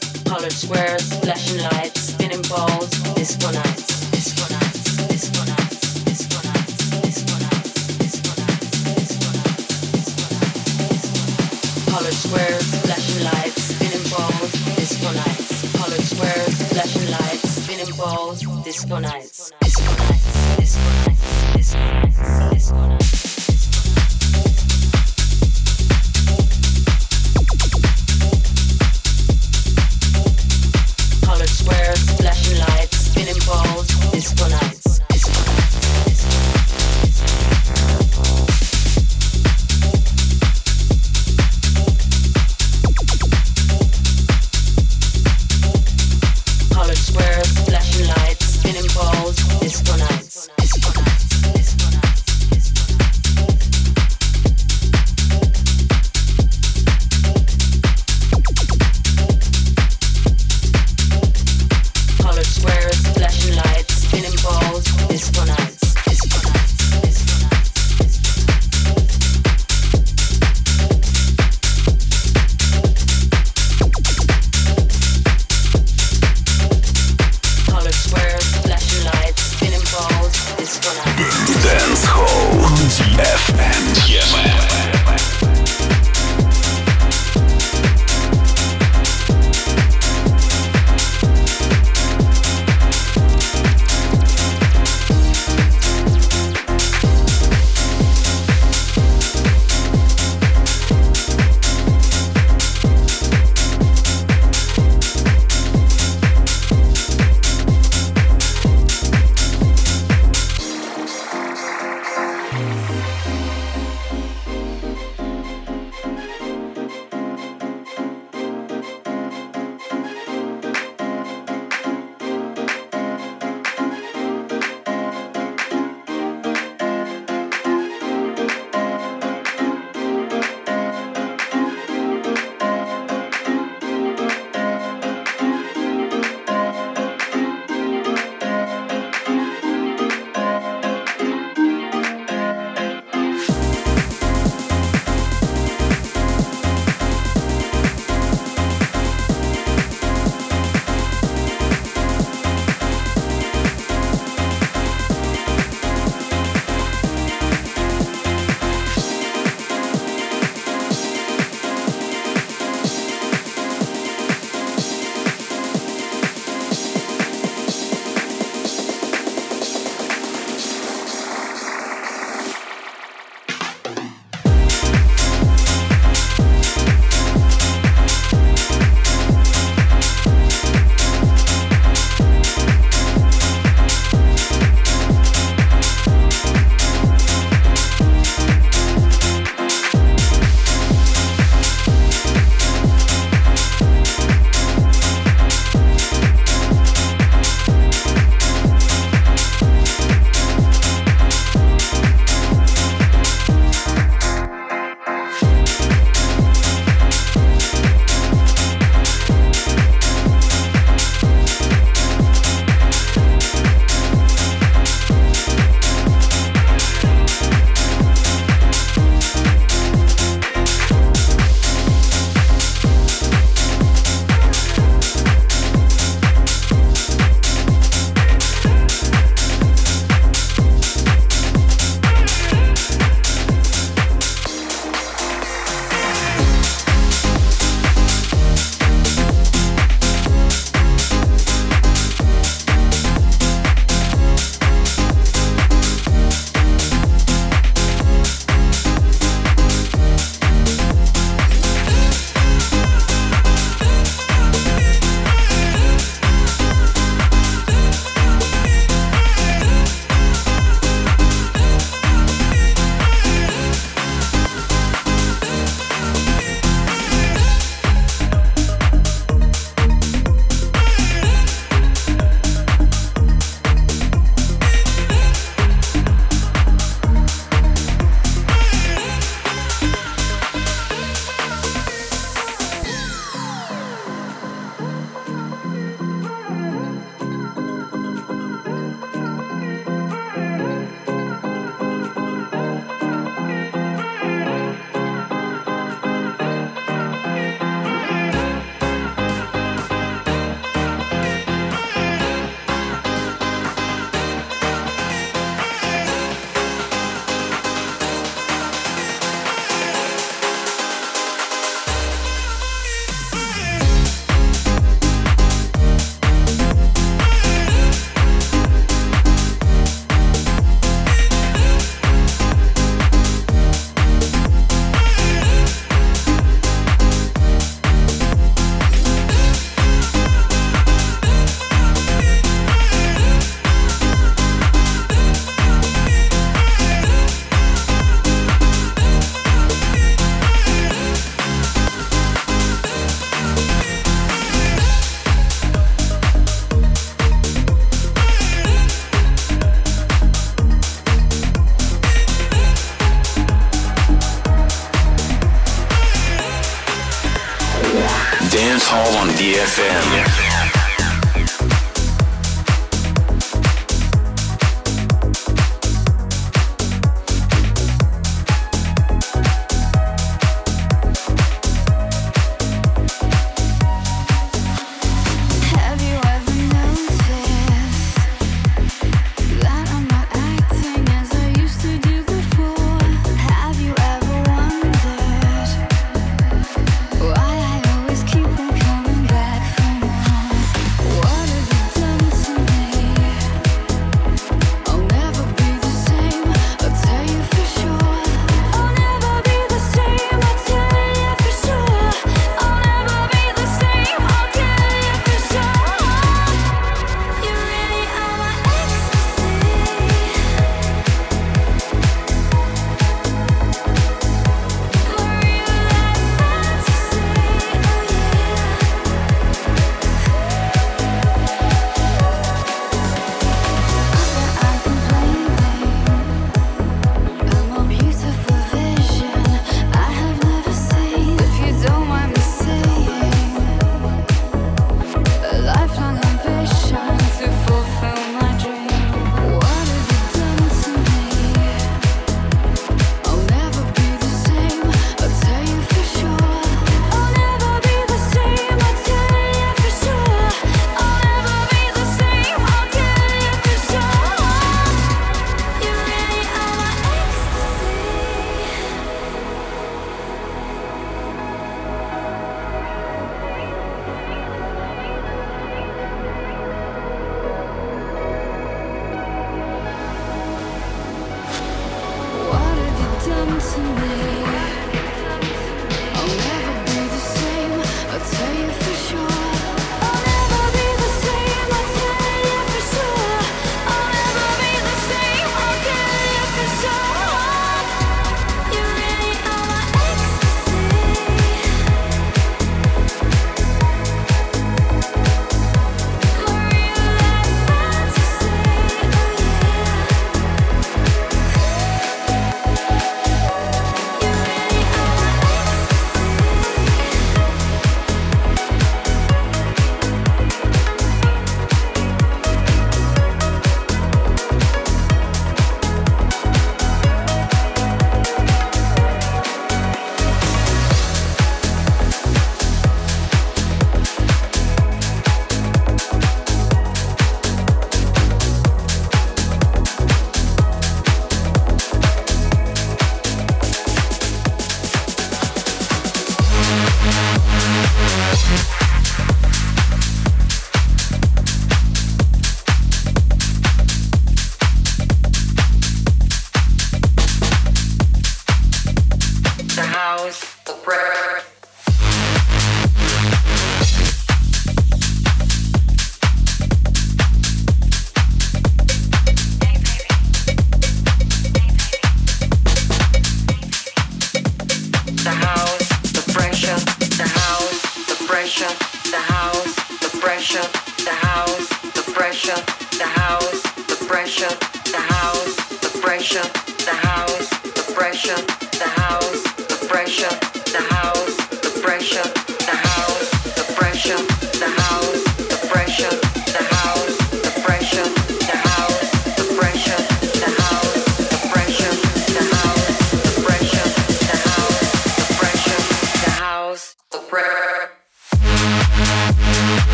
[0.00, 0.24] nights.
[0.24, 3.92] Colored squares, flashing lights, spinning balls, disco nights.
[15.76, 19.31] Colored squares, flashing lights, spinning balls, disco nights.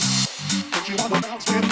[0.00, 1.69] Dance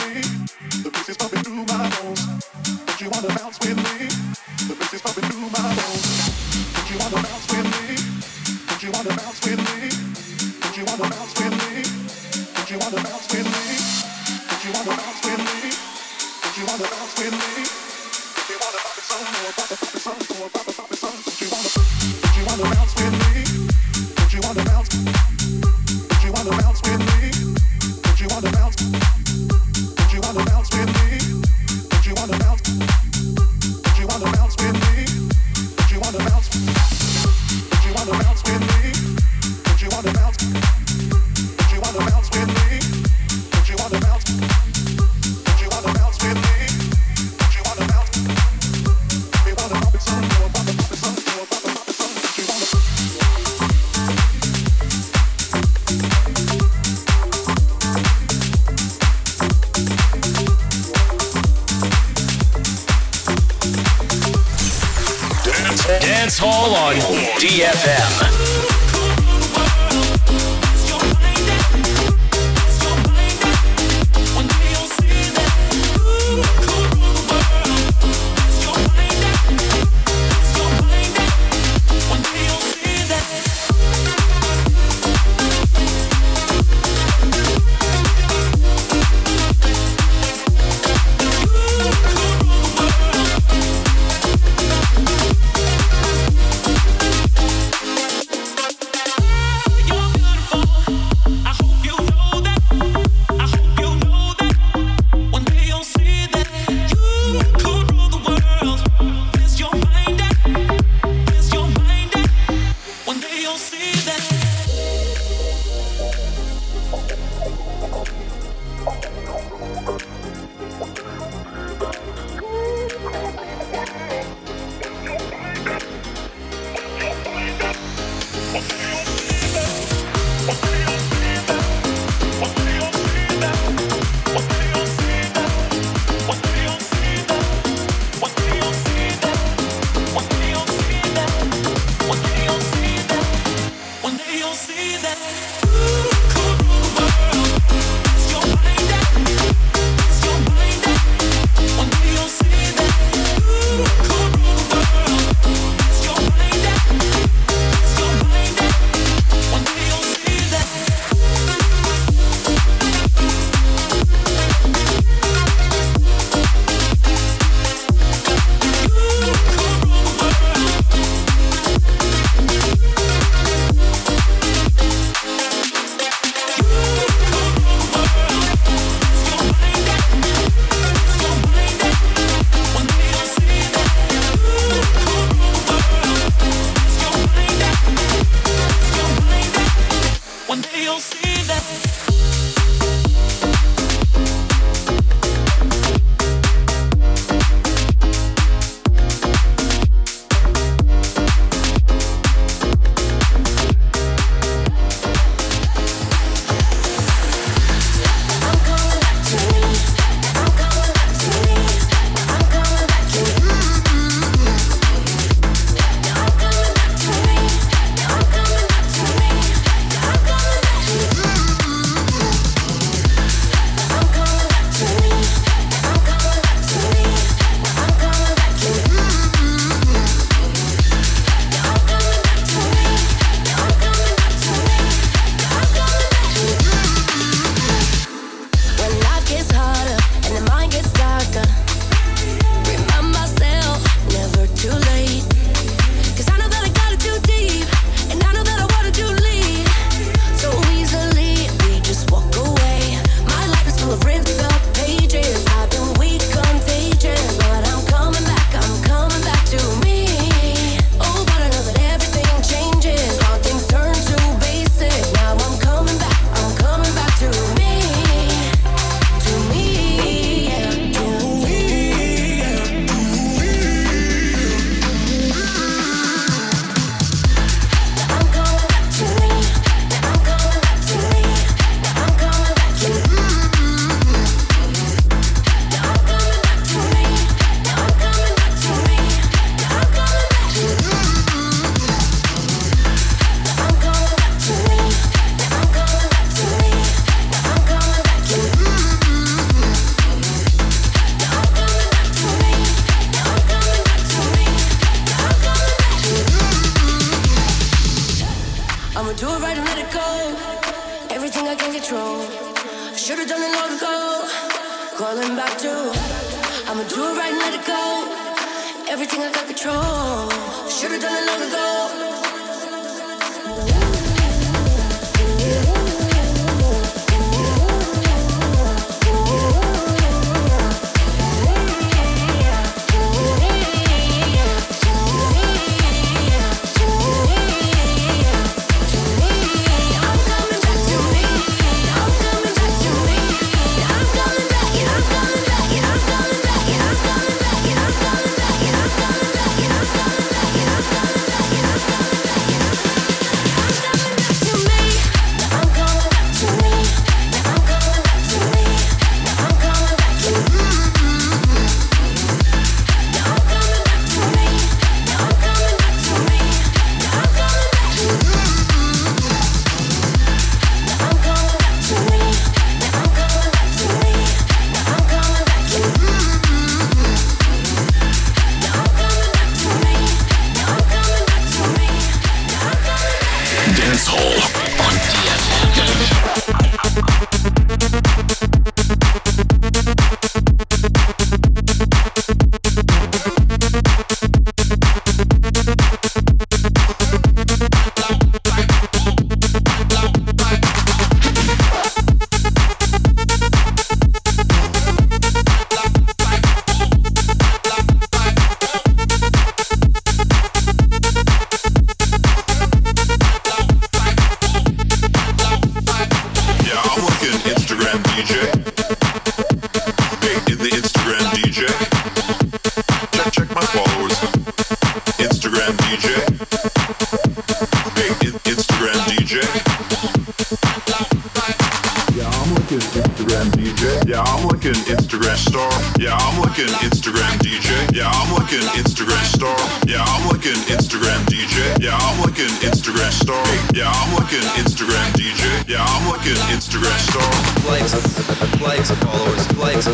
[448.60, 449.87] likes followers likes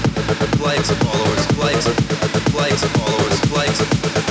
[0.60, 1.86] likes followers likes
[2.54, 4.23] likes followers likes.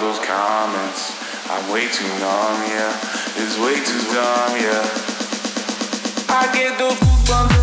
[0.00, 1.12] those comments.
[1.50, 2.92] I'm way too numb, yeah.
[3.36, 4.84] It's way too dumb, yeah.
[6.28, 7.57] I get those goosebumps.